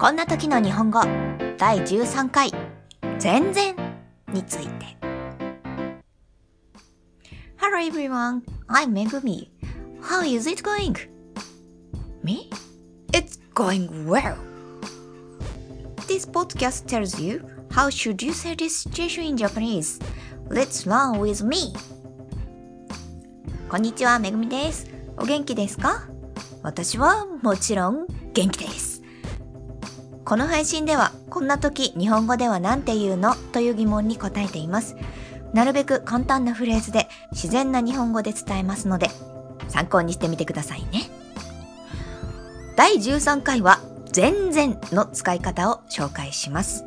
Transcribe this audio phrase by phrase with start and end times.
[0.00, 0.98] こんな時の日本語
[1.58, 2.50] 第13回
[3.18, 3.76] 全然
[4.32, 4.96] について
[7.58, 9.50] Hello everyone, I'm Megumi.
[10.00, 10.96] How is it going?
[12.22, 12.48] Me?
[13.12, 14.36] It's going well.
[16.08, 20.00] This podcast tells you how should you say this situation in Japanese.
[20.48, 21.74] Let's learn with me.
[23.68, 24.86] こんにちは、めぐみです。
[25.18, 26.08] お元気ですか
[26.62, 28.89] 私はもちろん元気です。
[30.30, 33.34] この配信では、こんな時日本語では何て言うの？
[33.34, 34.94] という疑問に答えています。
[35.52, 39.10] なるべく簡単なフレーズで自然な日本語で伝えますので、
[39.66, 41.10] 参考にしてみてくださいね。
[42.76, 43.80] 第13回は、
[44.12, 46.84] 全然の使い方を紹介します。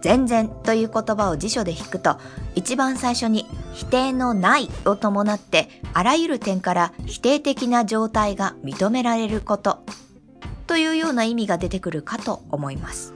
[0.00, 2.18] 全然という言葉を辞書で引くと、
[2.56, 9.84] 一番最初に否定のないを伴って、あらゆる点から否定的な状態が認められること
[10.76, 13.14] というような意味が出てくるかと思います。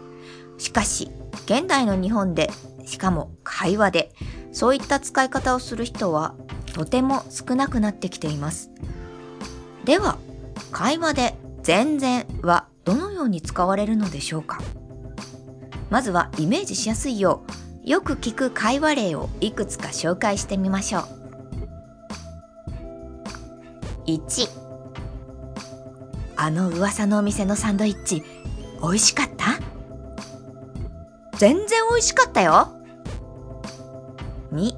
[0.57, 1.11] しかし、
[1.45, 2.51] 現代の日本で、
[2.87, 4.15] しかも会話で、
[4.51, 6.35] そういった使い方をする人は
[6.73, 8.71] とても少なくなってきています。
[9.85, 10.17] では、
[10.73, 14.63] 会話で全然はどのように使われるのでしょうか？
[15.91, 17.43] まずはイメージしやすいよ
[17.85, 21.03] う、よく聞く会話例をいくつか紹介してみましょう。
[24.07, 24.70] 1
[26.43, 28.23] あの噂のお店のサンドイッチ、
[28.81, 29.61] 美味しかった？
[31.37, 32.69] 全然美味しかったよ。
[34.51, 34.73] 2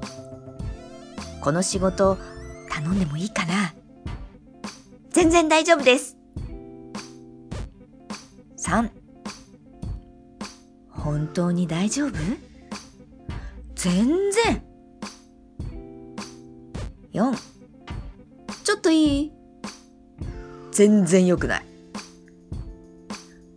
[1.39, 2.17] この仕事
[2.69, 3.73] 頼んでもいいかな？
[5.11, 6.17] 全然大丈夫です。
[8.57, 8.89] 3
[10.89, 12.11] 本当に大丈夫？
[13.75, 14.61] 全然
[17.13, 17.33] !4
[18.65, 19.42] ちょっといい？
[20.73, 21.65] 全然良くない。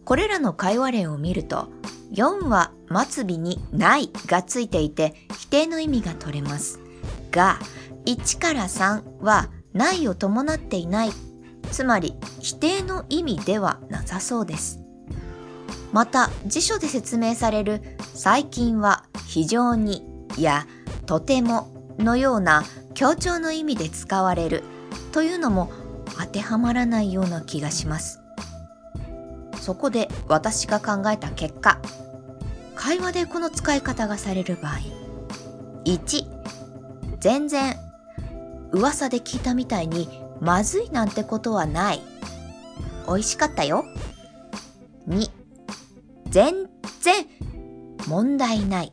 [0.05, 1.69] これらの会話例を見ると、
[2.13, 2.73] 4は
[3.11, 6.79] 末尾にないがついていて否定の意味が取れます。
[7.33, 7.59] が、
[8.05, 11.11] 1から3はないを伴っていない、
[11.73, 14.81] つまり否定の意味ではなさそうです。
[15.93, 17.81] また辞書で説明される
[18.15, 20.05] 最近は非常に
[20.39, 20.67] や
[21.07, 21.69] とても
[21.99, 22.65] のような
[22.95, 24.63] 強調の意味で使われる
[25.13, 25.71] というのも
[26.19, 28.21] 当てはまらないような気がします。
[29.61, 31.81] そこで私が考えた結果、
[32.75, 34.79] 会話でこの使い方がされる場合、
[35.85, 36.27] 1、
[37.21, 37.77] 全然
[38.73, 40.09] 噂で聞いたみたいに
[40.41, 42.03] まずいなんてことはない。
[43.09, 43.85] 美味しかったよ。
[45.09, 45.31] 2、
[46.31, 46.69] 全
[47.01, 47.27] 然
[48.07, 48.93] 問題ない。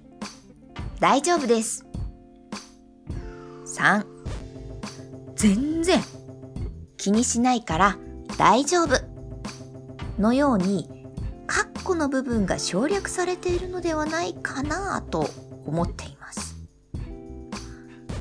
[1.00, 1.86] 大丈夫です。
[3.66, 4.06] 3
[5.36, 6.00] 全然
[7.04, 7.98] 気にしないから
[8.38, 8.96] 大丈夫
[10.18, 10.90] のように
[11.48, 15.30] カッコの部分が省略されているのではないかなと
[15.66, 16.56] 思っています。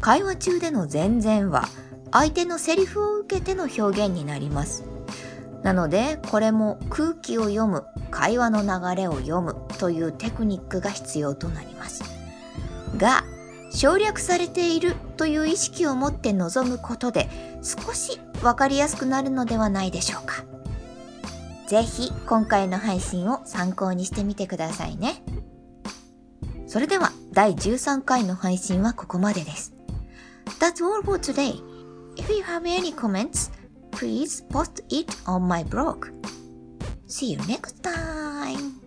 [0.00, 1.69] 会話中での全然は
[2.10, 4.82] 相手のセリフを受けての表現になります。
[5.62, 12.03] なのでこれも空気を読む会話の流れを読むというテクニックが必要となります。
[12.97, 13.22] が
[13.75, 17.28] 省略されているという意識を持って臨むことで
[17.62, 20.44] 少しわかりやすくなるのではないでしょうか。
[21.66, 25.22] ぜひ今回の配信を参考にしてみてくださいね。
[26.66, 29.72] それでは第13回の配信はここまでです。
[30.60, 31.60] That's all for today.
[32.16, 33.50] If you have any comments,
[33.91, 36.12] please post it on my blog.
[37.09, 38.81] See you next time.